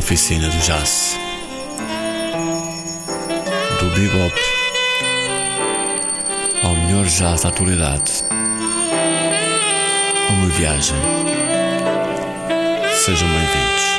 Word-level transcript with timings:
oficina 0.00 0.48
do 0.48 0.58
jazz. 0.60 1.18
Do 3.78 3.90
bebop 3.90 4.34
ao 6.62 6.74
melhor 6.74 7.04
jazz 7.04 7.42
da 7.42 7.50
atualidade. 7.50 8.24
Uma 10.30 10.48
viagem. 10.48 10.96
Sejam 13.04 13.28
bem-vindos. 13.28 13.90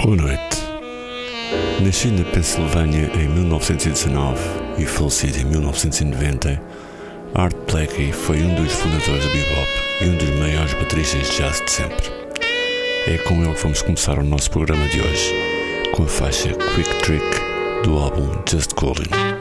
Boa 0.00 0.16
noite. 0.16 0.62
Nascido 1.80 2.22
na 2.22 2.30
Pensilvânia 2.30 3.10
em 3.16 3.28
1919 3.28 4.40
e 4.78 4.86
falecido 4.86 5.38
em 5.38 5.44
1990, 5.44 6.62
Art 7.34 7.56
Blakey 7.66 8.12
foi 8.12 8.42
um 8.42 8.54
dos 8.54 8.72
fundadores 8.74 9.24
do 9.24 9.30
bebop 9.30 9.68
e 10.02 10.04
um 10.04 10.16
dos 10.16 10.28
maiores 10.38 10.74
bateristas 10.74 11.30
de 11.30 11.36
jazz 11.38 11.62
de 11.64 11.70
sempre. 11.70 12.10
É 13.06 13.16
com 13.18 13.42
ele 13.42 13.54
que 13.54 13.62
vamos 13.62 13.80
começar 13.80 14.18
o 14.18 14.22
nosso 14.22 14.50
programa 14.50 14.86
de 14.88 15.00
hoje, 15.00 15.34
com 15.94 16.02
a 16.02 16.08
faixa 16.08 16.50
Quick 16.52 16.94
Trick 17.02 17.24
do 17.84 17.96
álbum 17.96 18.28
Just 18.46 18.74
Calling. 18.74 19.31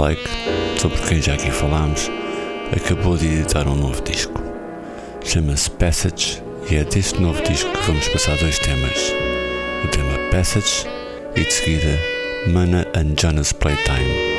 Blake, 0.00 0.30
sobre 0.80 0.96
quem 1.02 1.20
já 1.20 1.34
aqui 1.34 1.50
falámos, 1.50 2.10
acabou 2.74 3.18
de 3.18 3.26
editar 3.26 3.68
um 3.68 3.76
novo 3.76 4.00
disco. 4.02 4.42
Chama-se 5.22 5.70
Passage 5.72 6.42
e 6.70 6.76
é 6.76 6.84
deste 6.84 7.20
novo 7.20 7.42
disco 7.42 7.70
que 7.70 7.86
vamos 7.86 8.08
passar 8.08 8.38
dois 8.38 8.58
temas. 8.60 9.12
O 9.84 9.88
tema 9.88 10.18
Passage 10.30 10.86
e 11.36 11.40
de 11.40 11.52
seguida 11.52 12.00
Mana 12.46 12.86
and 12.94 13.14
Jonas 13.20 13.52
Playtime. 13.52 14.29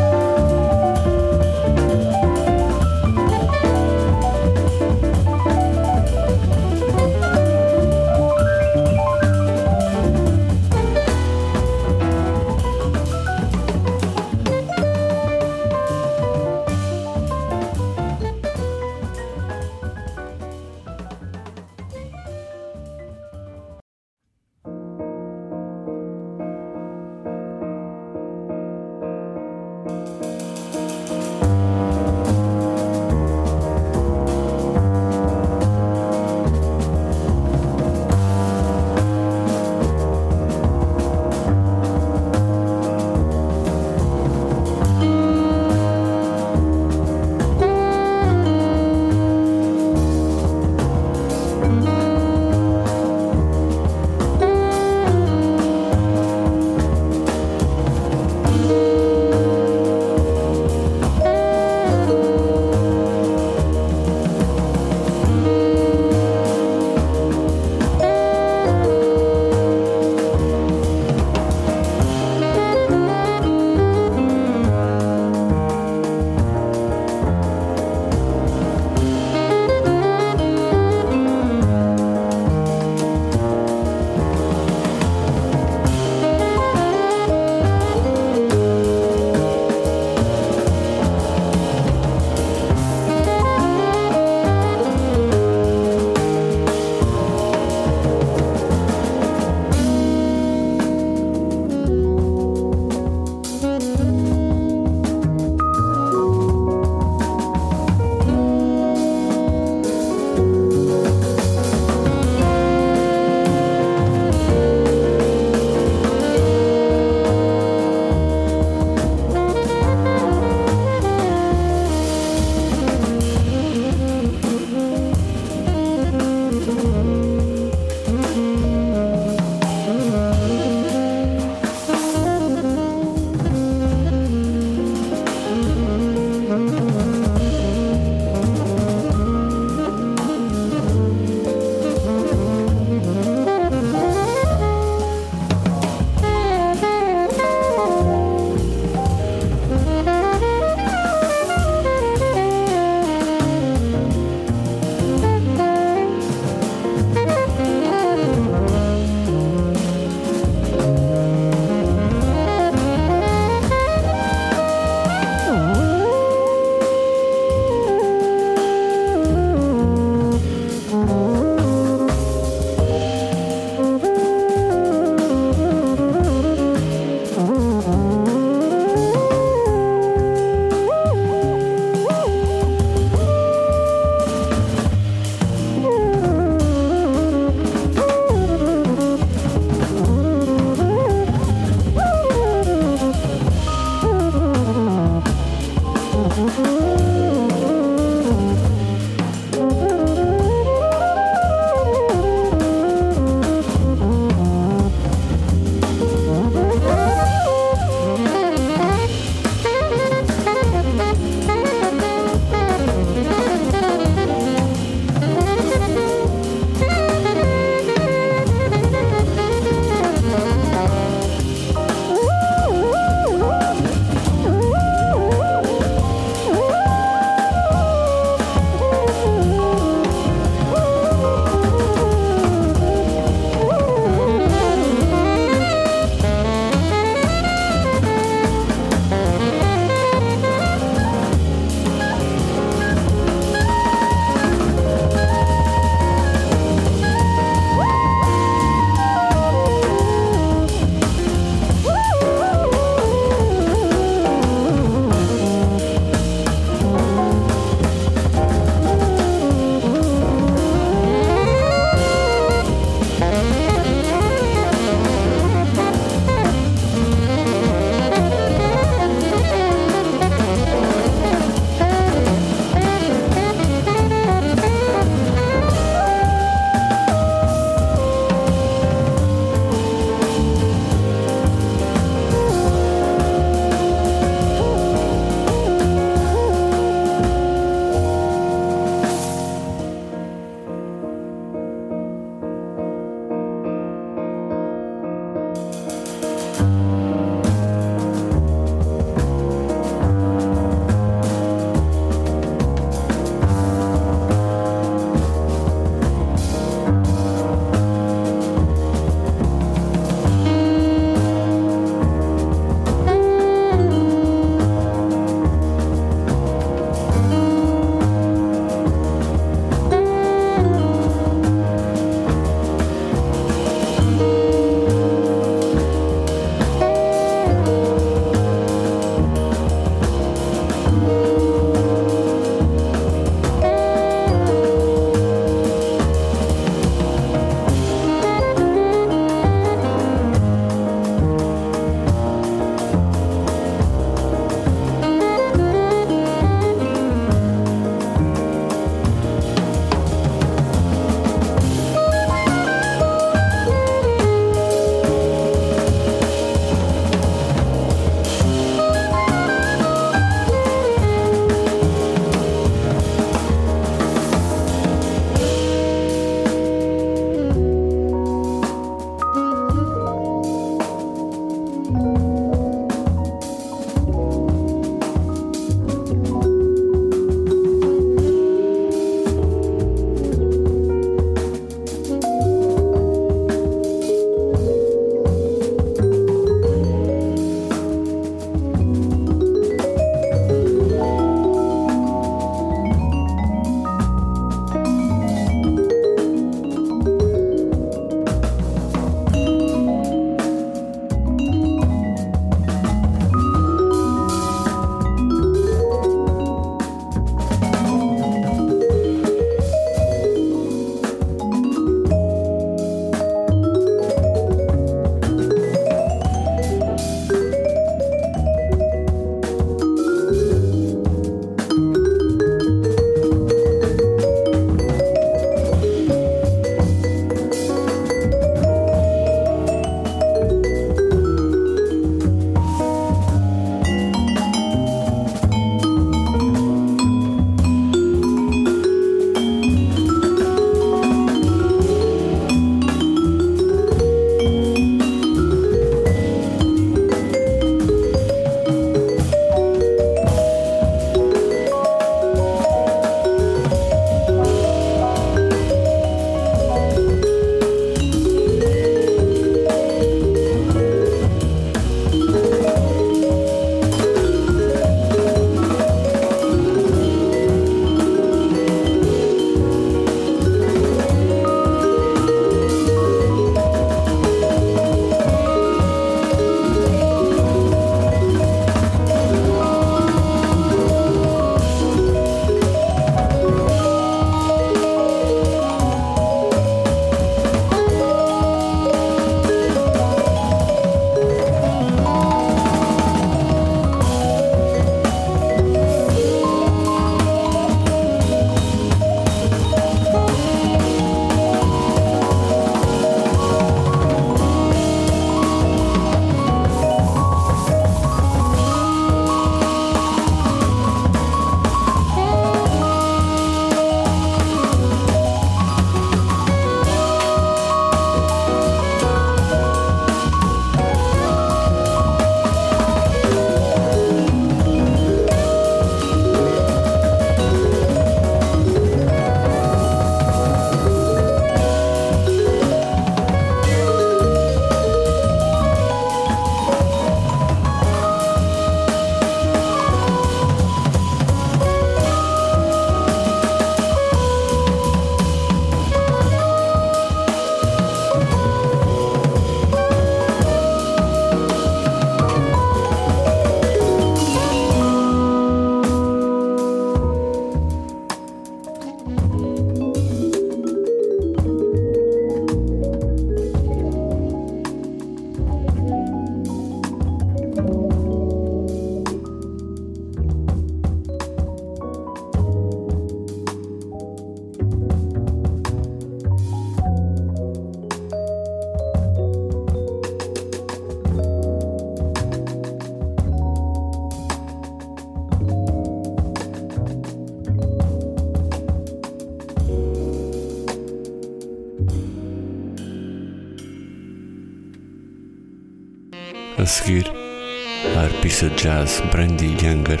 A 598.40 598.46
arpista 598.46 598.48
de 598.48 598.54
jazz 598.56 599.00
Brandy 599.10 599.56
Younger 599.62 600.00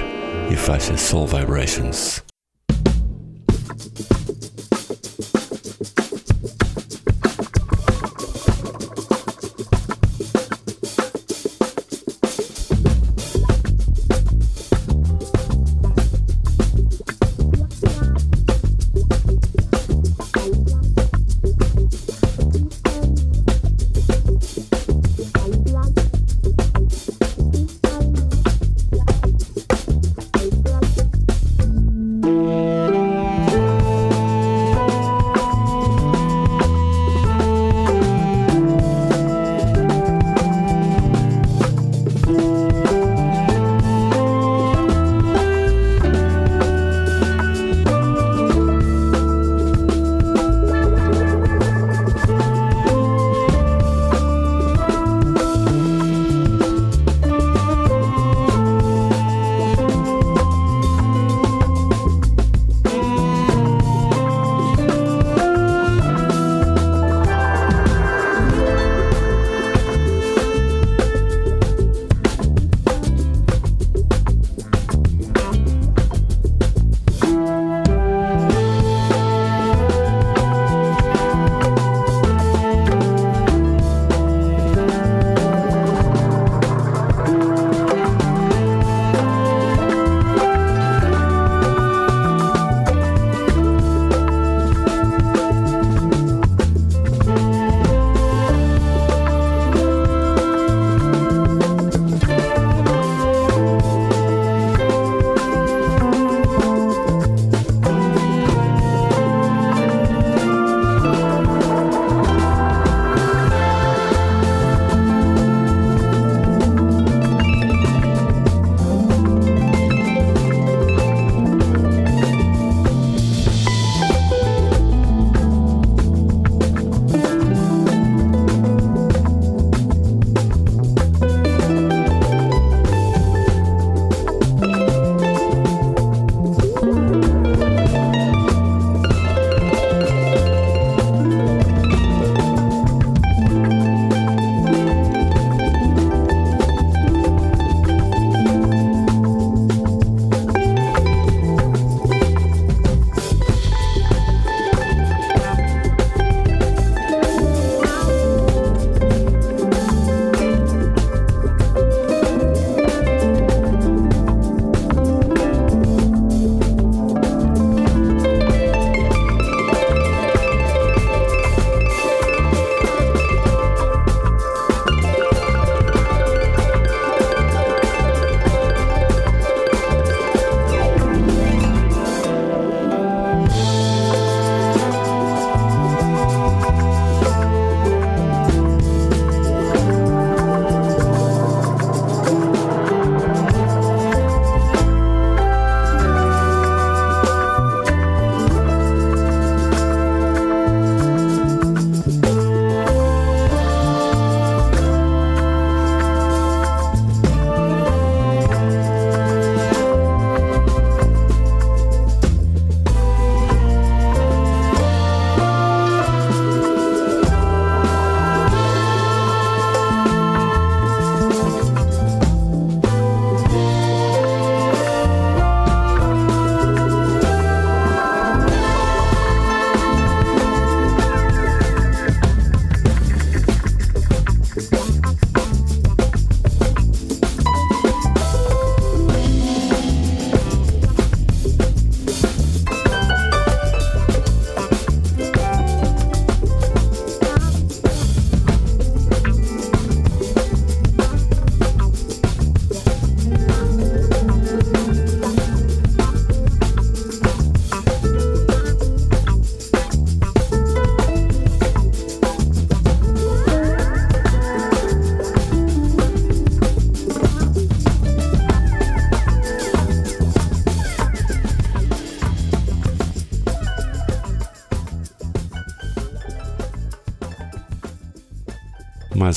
e 0.50 0.54
a 0.54 0.56
faixa 0.56 0.96
Soul 0.96 1.26
Vibrations. 1.26 2.19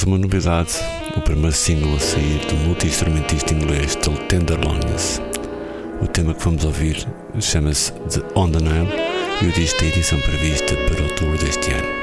Uma 0.08 0.18
novidade, 0.18 0.74
o 1.16 1.22
primeiro 1.22 1.56
single 1.56 1.96
a 1.96 2.00
sair 2.00 2.40
do 2.48 2.56
multi-instrumentista 2.56 3.54
inglês 3.54 3.96
Till 3.96 4.16
Tenderloins. 4.28 5.22
O 6.02 6.08
tema 6.08 6.34
que 6.34 6.44
vamos 6.44 6.66
ouvir 6.66 7.08
chama-se 7.40 7.92
The 7.92 8.22
On 8.36 8.50
The 8.50 8.60
Nile 8.60 8.90
e 9.42 9.46
o 9.46 9.52
disco 9.52 9.80
tem 9.80 9.90
edição 9.90 10.20
prevista 10.20 10.76
para 10.76 11.04
outubro 11.04 11.38
deste 11.38 11.72
ano. 11.72 12.03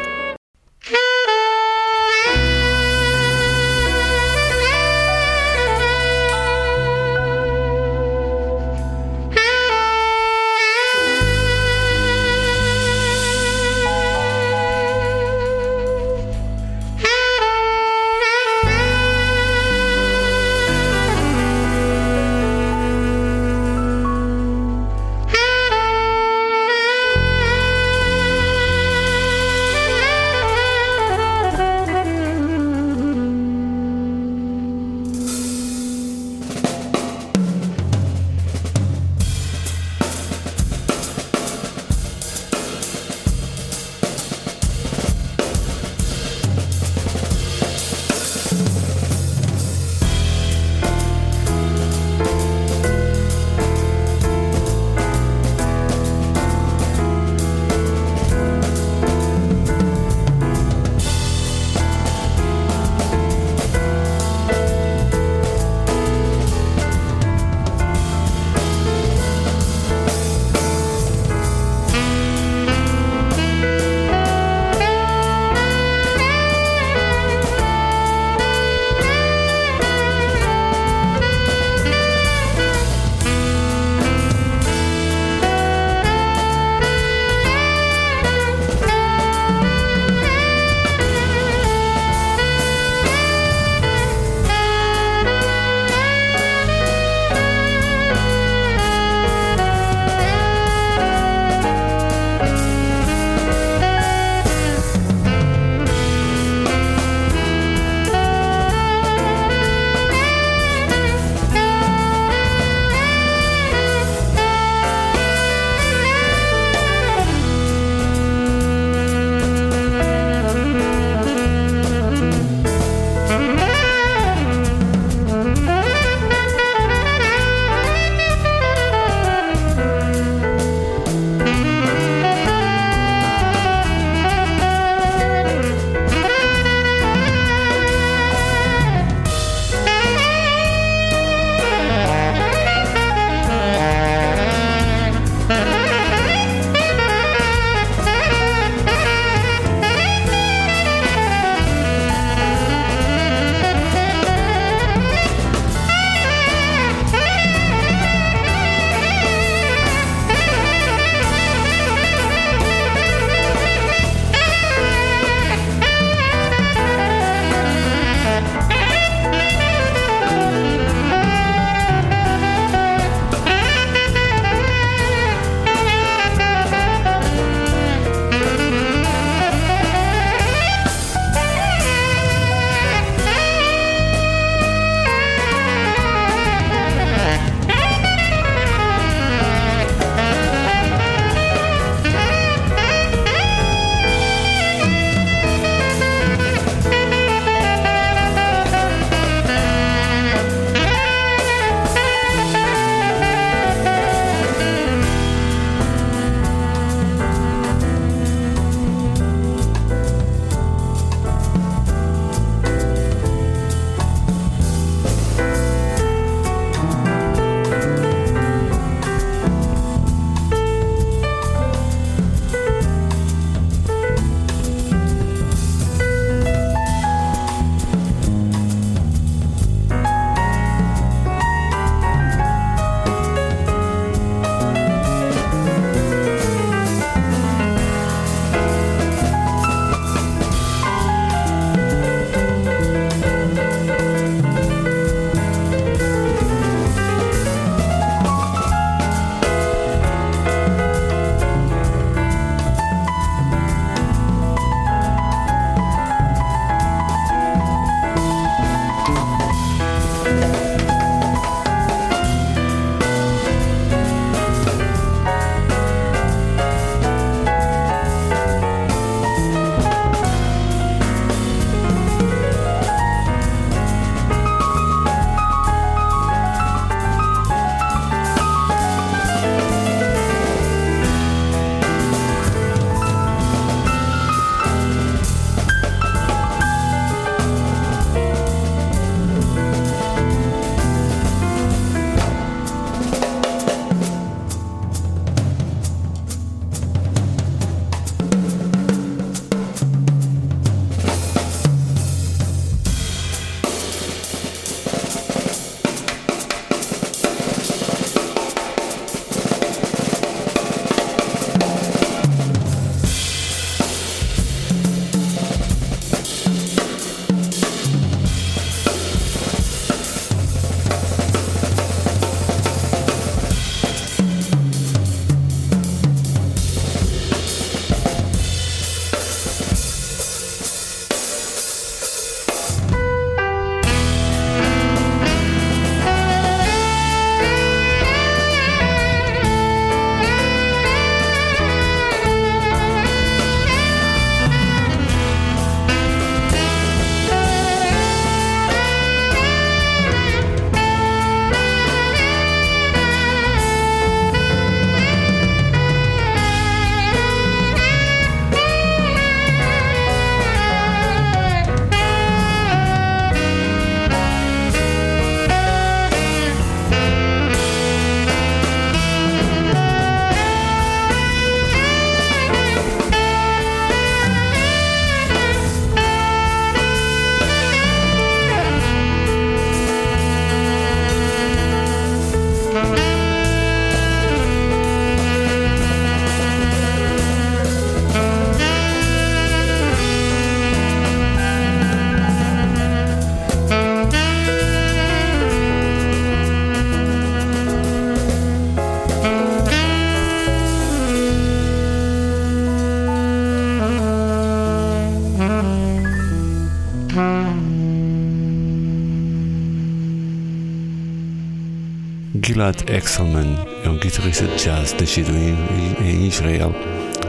Gilad 412.51 412.82
Exelman 412.90 413.64
é 413.84 413.88
um 413.88 413.96
guitarrista 413.96 414.44
de 414.44 414.57
jazz 414.57 414.92
nascido 414.98 415.30
em, 415.30 416.26
Israel 416.26 416.74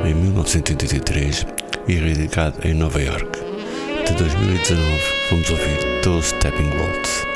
em 0.04 0.16
1983 0.16 1.46
e 1.88 1.96
radicado 1.98 2.58
em 2.68 2.74
Nova 2.74 3.00
York. 3.00 3.40
De 4.08 4.16
2019, 4.16 4.84
vamos 5.30 5.48
ouvir 5.52 6.02
12 6.04 6.28
Stepping 6.28 6.72
Waltz. 6.76 7.31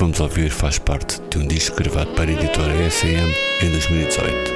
Vamos 0.00 0.18
ouvir 0.18 0.48
faz 0.48 0.78
parte 0.78 1.20
de 1.28 1.36
um 1.36 1.46
disco 1.46 1.76
gravado 1.76 2.10
para 2.12 2.30
a 2.30 2.32
editora 2.32 2.90
SM 2.90 3.06
em 3.62 3.70
2018. 3.70 4.50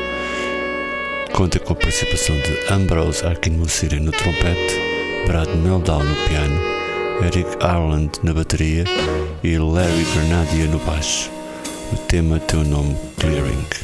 Conta 1.34 1.60
com 1.60 1.74
a 1.74 1.76
participação 1.76 2.34
de 2.36 2.72
Ambrose 2.72 3.26
Akinmusire 3.26 4.00
no 4.00 4.10
trompete, 4.10 4.74
Brad 5.26 5.50
Meldau 5.50 6.02
no 6.02 6.14
piano, 6.26 6.58
Eric 7.22 7.50
Ireland 7.62 8.12
na 8.22 8.32
bateria 8.32 8.84
e 9.42 9.58
Larry 9.58 10.06
Granadier 10.14 10.70
no 10.70 10.78
baixo. 10.78 11.30
O 11.92 11.96
tema 12.08 12.40
tem 12.40 12.60
o 12.60 12.64
nome 12.64 12.96
Clearing. 13.20 13.83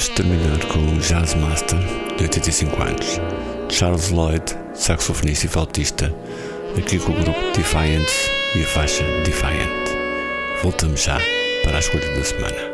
Vamos 0.00 0.16
terminar 0.16 0.64
com 0.68 0.78
um 0.78 0.98
Jazz 0.98 1.34
Master 1.34 1.78
de 2.16 2.22
85 2.22 2.82
anos, 2.82 3.20
Charles 3.68 4.08
Lloyd, 4.08 4.42
saxofonista 4.72 5.44
e 5.44 5.48
flautista, 5.50 6.10
aqui 6.78 6.98
com 6.98 7.12
o 7.12 7.16
grupo 7.16 7.38
Defiant 7.54 8.08
e 8.56 8.62
a 8.62 8.66
faixa 8.66 9.04
Defiant. 9.26 9.90
Voltamos 10.62 11.02
já 11.04 11.18
para 11.64 11.76
a 11.76 11.80
escolha 11.80 12.16
da 12.16 12.24
semana. 12.24 12.69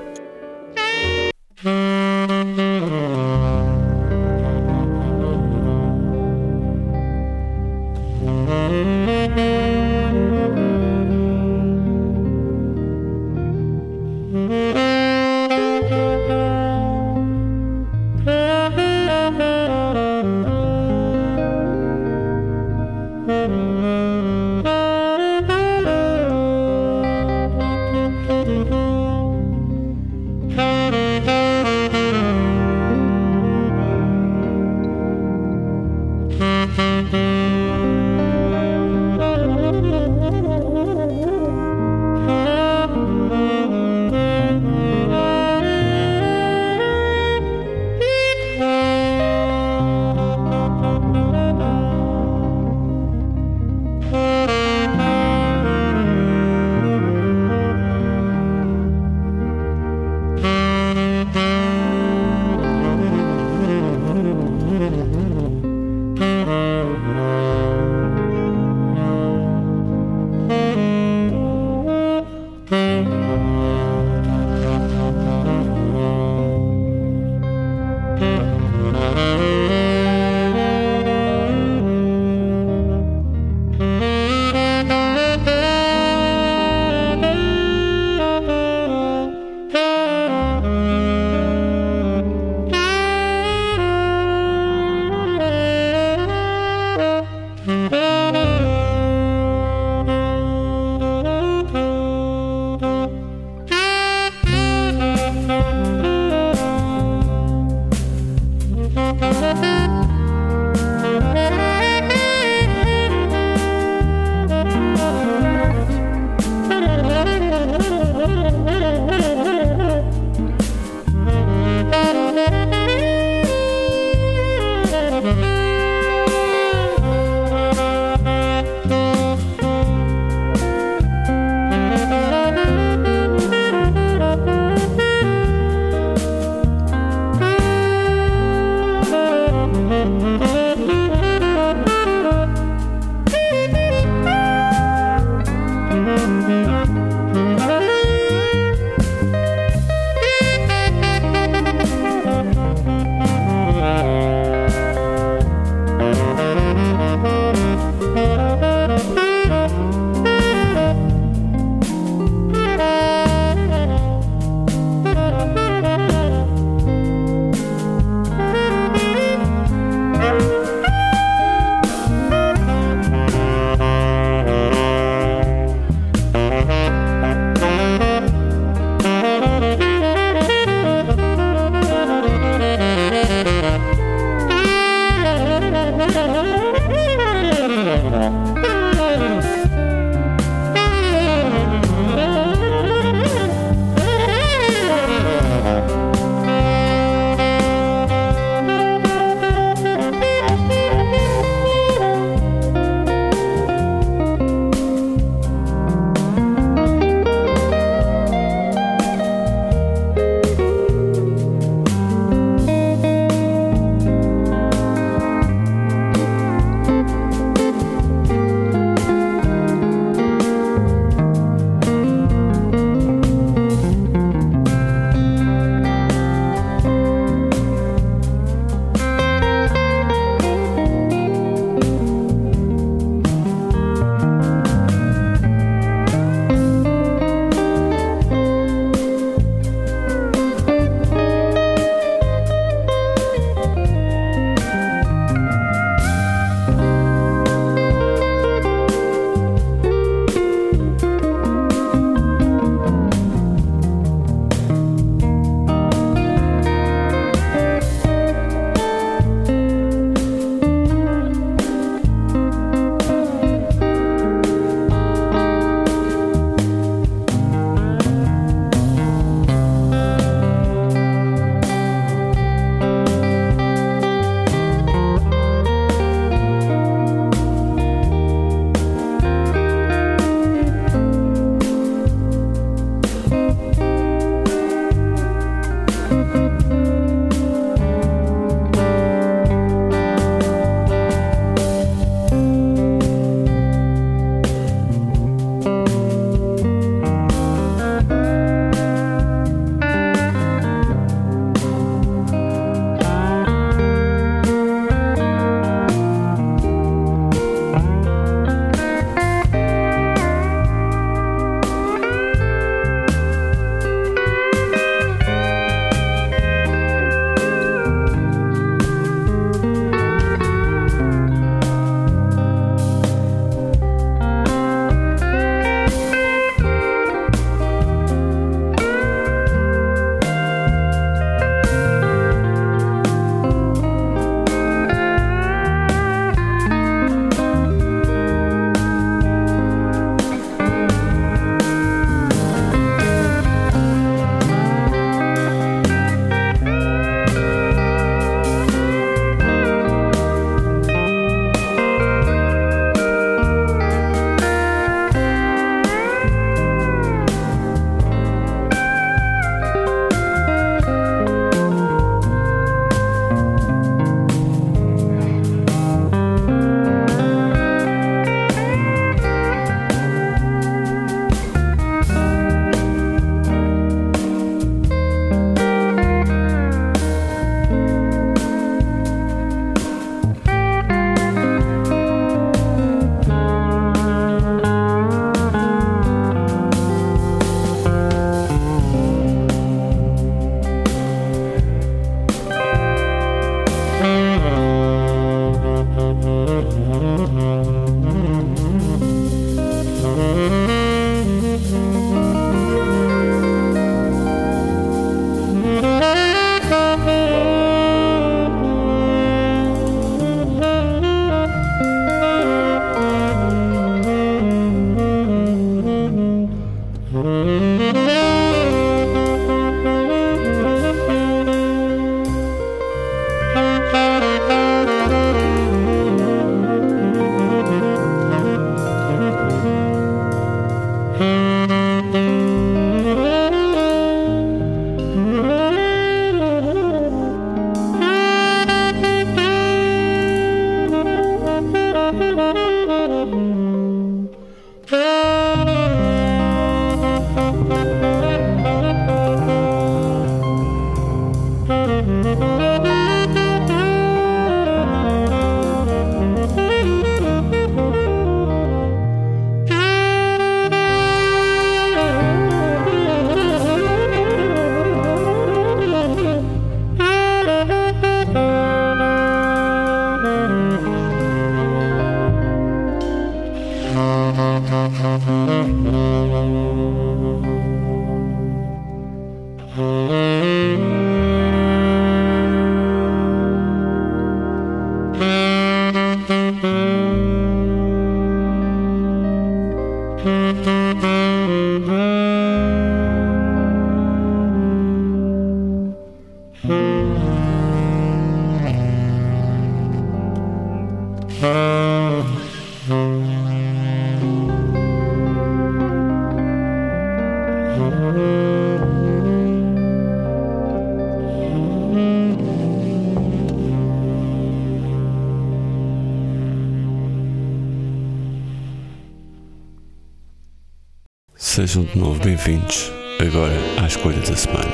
Sejam 521.67 521.83
de 521.83 521.99
novo 521.99 522.23
bem-vindos 522.23 522.93
agora 523.19 523.53
à 523.83 523.89
escolha 523.89 524.21
da 524.21 524.37
semana. 524.37 524.71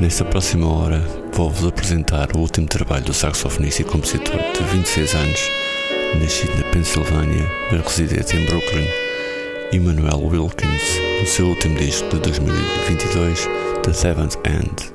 Nesta 0.00 0.24
próxima 0.24 0.66
hora 0.66 1.06
vou-vos 1.34 1.68
apresentar 1.68 2.34
o 2.34 2.38
último 2.38 2.66
trabalho 2.66 3.04
do 3.04 3.12
saxofonista 3.12 3.82
e 3.82 3.84
compositor 3.84 4.38
de 4.54 4.64
26 4.64 5.14
anos, 5.14 5.40
nascido 6.18 6.56
na 6.56 6.64
Pensilvânia, 6.70 7.46
mas 7.70 7.82
residente 7.82 8.38
em 8.38 8.46
Brooklyn, 8.46 8.88
Emmanuel 9.70 10.22
Wilkins, 10.22 10.98
no 11.20 11.26
seu 11.26 11.48
último 11.48 11.76
disco 11.76 12.08
de 12.08 12.20
2022, 12.20 13.46
The 13.82 13.92
Seventh 13.92 14.36
End. 14.46 14.94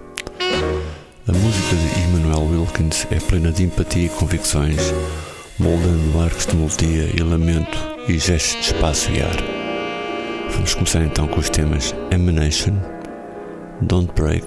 A 1.27 1.31
música 1.31 1.75
de 1.75 1.99
Emmanuel 2.05 2.41
Wilkins 2.41 3.05
é 3.11 3.19
plena 3.19 3.51
de 3.51 3.65
empatia 3.65 4.07
e 4.07 4.09
convicções, 4.09 4.91
moldando 5.59 6.19
arcos 6.21 6.47
de 6.47 6.55
melodia 6.55 7.11
e 7.15 7.21
lamento 7.21 7.77
e 8.07 8.17
gestos 8.17 8.61
de 8.61 8.73
espaço 8.73 9.11
e 9.11 9.21
ar. 9.21 9.54
Vamos 10.55 10.73
começar 10.73 11.03
então 11.03 11.27
com 11.27 11.39
os 11.39 11.49
temas 11.49 11.93
Emanation, 12.11 12.73
Don't 13.81 14.11
Break 14.13 14.45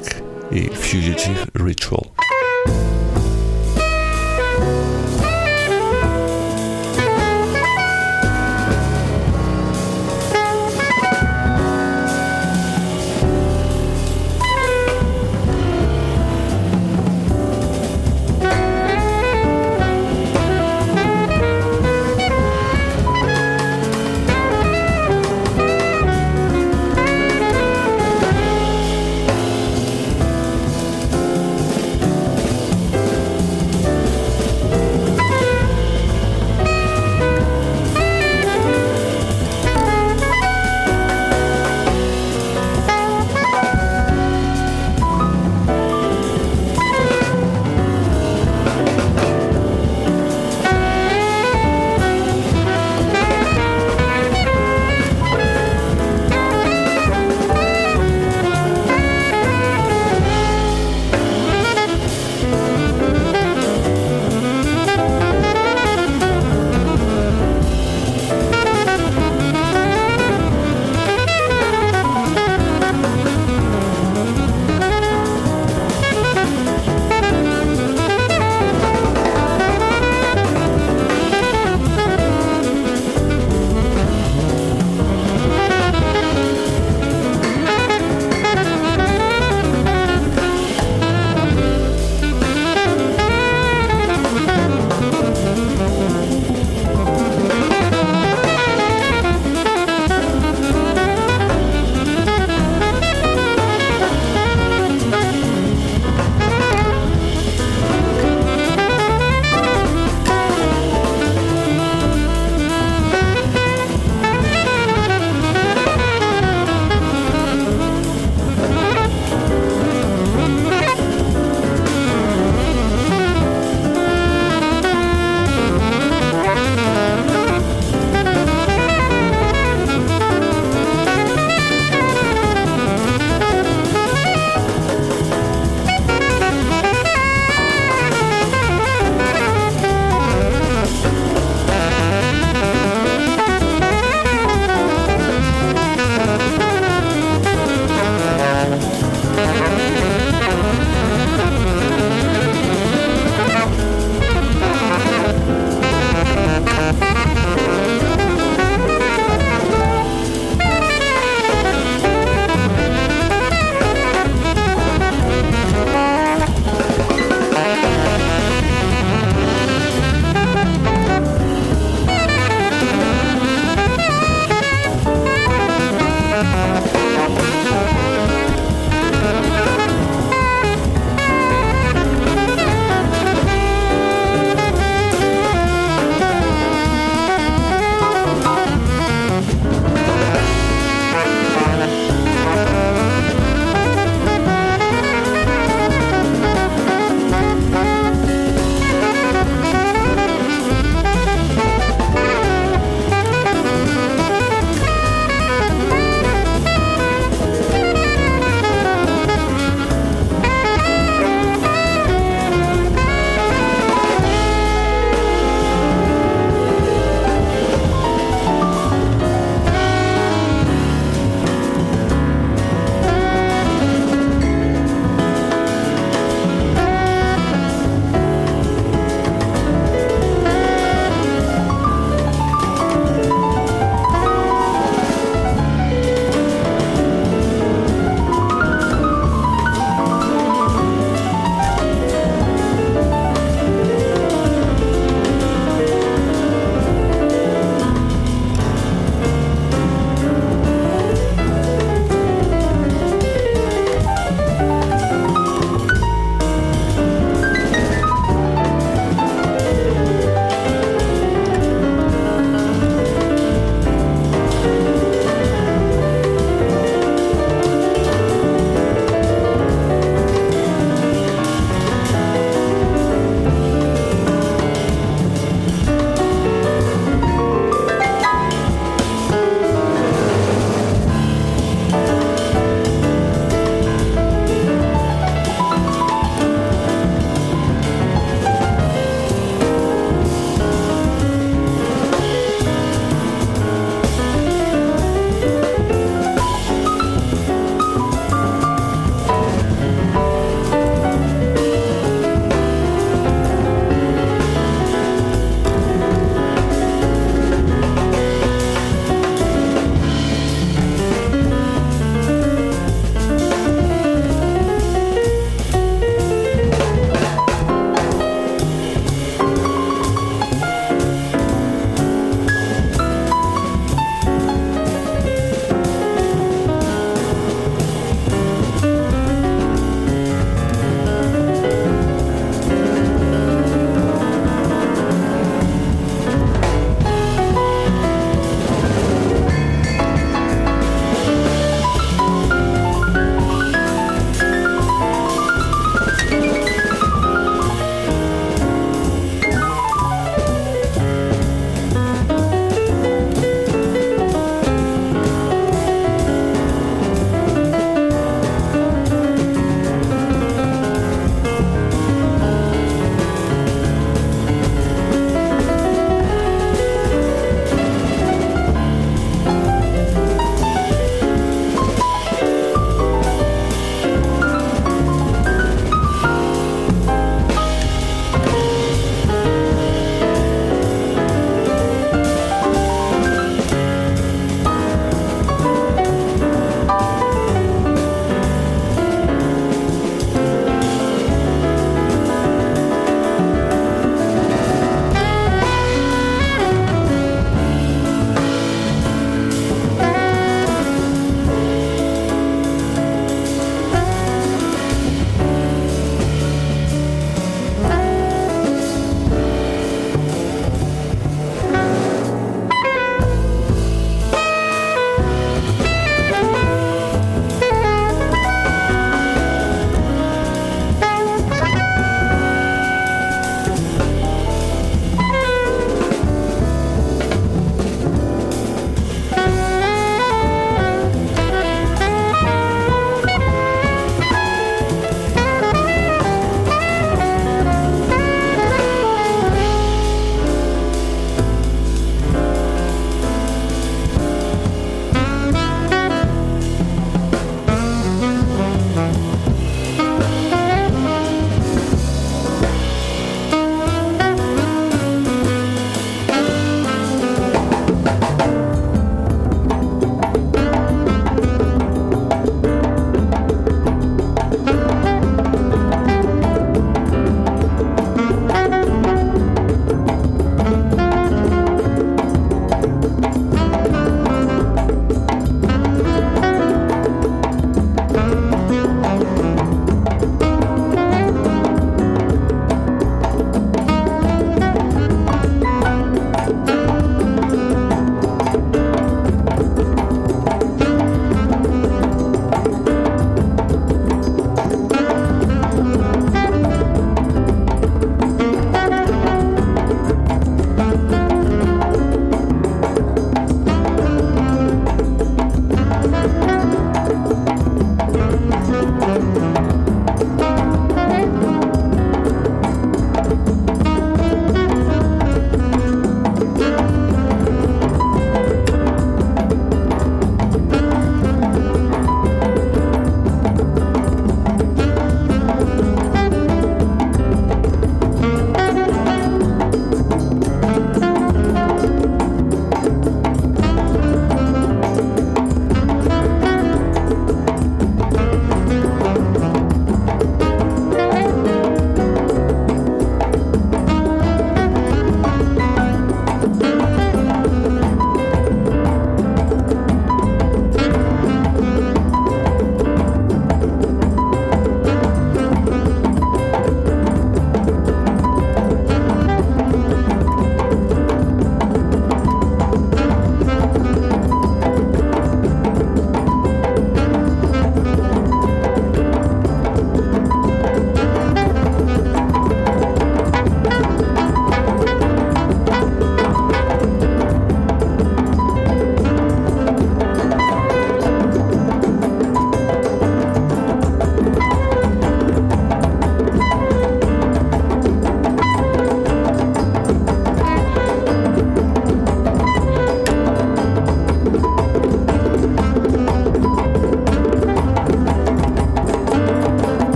e 0.51 0.69
Fugitive 0.75 1.47
Ritual. 1.55 2.03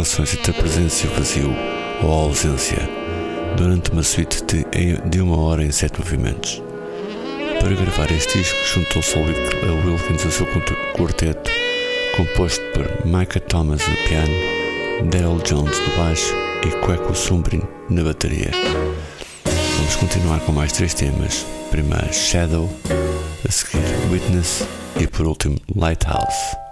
Relações 0.00 0.32
entre 0.32 0.50
a 0.50 0.54
presença 0.54 1.06
e 1.06 1.10
o 1.10 1.12
vazio 1.12 1.54
ou 2.02 2.10
a 2.10 2.22
ausência 2.22 2.88
durante 3.58 3.90
uma 3.90 4.02
suite 4.02 4.42
de, 5.10 5.20
uma 5.20 5.38
hora 5.38 5.62
em 5.62 5.70
sete 5.70 5.98
movimentos. 5.98 6.62
Para 7.60 7.74
gravar 7.74 8.10
este 8.10 8.38
disco, 8.38 8.56
juntou-se 8.64 9.18
a 9.18 9.20
Wilkins 9.20 10.24
ao 10.24 10.30
seu 10.30 10.46
quarteto, 10.94 11.50
composto 12.16 12.64
por 12.72 13.06
Micah 13.06 13.40
Thomas 13.40 13.86
no 13.86 13.96
piano, 14.08 15.10
Daryl 15.10 15.38
Jones 15.44 15.78
no 15.78 15.96
baixo 15.98 16.34
e 16.62 16.86
Queco 16.86 17.14
Sumbrin 17.14 17.60
na 17.90 18.02
bateria. 18.02 18.52
Vamos 19.76 19.96
continuar 19.96 20.40
com 20.40 20.52
mais 20.52 20.72
três 20.72 20.94
temas. 20.94 21.44
Primeiro 21.70 22.12
Shadow, 22.14 22.70
a 23.46 23.52
seguir 23.52 23.84
Witness 24.10 24.64
e 24.98 25.06
por 25.06 25.26
último 25.26 25.60
Lighthouse. 25.76 26.69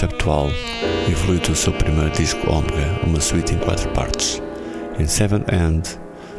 Conceptual, 0.00 0.48
evoluiu 1.10 1.40
do 1.40 1.54
seu 1.54 1.74
primeiro 1.74 2.08
disco 2.10 2.50
Omega, 2.50 3.00
uma 3.04 3.20
suíte 3.20 3.52
em 3.54 3.58
quatro 3.58 3.86
partes. 3.90 4.40
Em 4.98 5.06
Seven 5.06 5.44
End, 5.52 5.86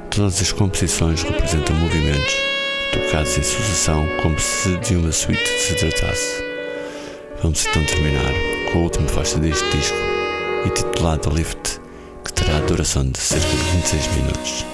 todas 0.10 0.42
as 0.42 0.52
composições 0.52 1.22
representam 1.22 1.76
movimentos 1.76 2.34
tocados 2.92 3.38
em 3.38 3.44
sucessão 3.44 4.08
como 4.24 4.40
se 4.40 4.76
de 4.78 4.96
uma 4.96 5.12
suíte 5.12 5.48
se 5.48 5.76
tratasse. 5.76 6.44
Vamos 7.44 7.64
então 7.68 7.86
terminar 7.86 8.34
com 8.72 8.80
a 8.80 8.82
última 8.82 9.08
faixa 9.08 9.38
deste 9.38 9.70
disco, 9.78 9.98
intitulada 10.66 11.30
Lift, 11.30 11.80
que 12.26 12.34
terá 12.34 12.60
duração 12.62 13.06
de 13.06 13.20
cerca 13.20 13.48
de 13.48 13.64
26 13.78 14.08
minutos. 14.16 14.71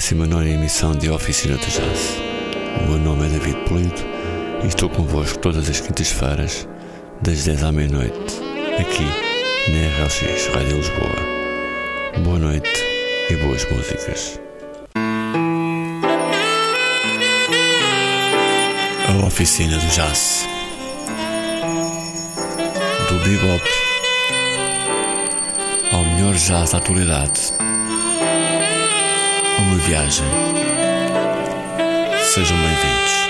19 0.00 0.48
emissão 0.48 0.92
de 0.92 1.10
Oficina 1.10 1.58
de 1.58 1.66
Jazz. 1.66 2.16
O 2.80 2.88
meu 2.88 2.98
nome 2.98 3.26
é 3.26 3.28
David 3.28 3.68
Polido 3.68 4.00
e 4.64 4.66
estou 4.66 4.88
convosco 4.88 5.38
todas 5.38 5.68
as 5.68 5.78
quintas-feiras, 5.78 6.66
das 7.20 7.44
10 7.44 7.64
à 7.64 7.70
meia-noite, 7.70 8.40
aqui 8.80 9.04
na 9.70 10.02
RLX 10.02 10.46
Rádio 10.54 10.78
Lisboa. 10.78 12.24
Boa 12.24 12.38
noite 12.38 12.82
e 13.28 13.36
boas 13.36 13.70
músicas. 13.70 14.40
A 19.06 19.26
Oficina 19.26 19.76
do 19.76 19.86
Jazz 19.88 20.48
Do 23.06 23.18
bebop 23.28 23.68
ao 25.92 26.04
melhor 26.04 26.34
jazz 26.34 26.70
da 26.70 26.78
atualidade 26.78 27.59
viagem. 29.80 30.26
Sejam 32.34 32.56
bem-vindos. 32.58 33.29